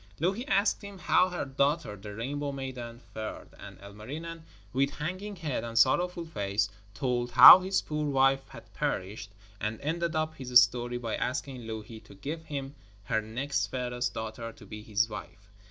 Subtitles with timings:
[0.19, 4.43] Louhi asked him how her daughter, the Rainbow maiden, fared, and Ilmarinen,
[4.73, 9.29] with hanging head and sorrowful face, told how his poor wife had perished,
[9.59, 14.51] and ended up his story by asking Louhi to give him her next fairest daughter
[14.51, 15.51] to be his wife.